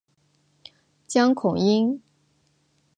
[1.05, 2.01] 江孔殷。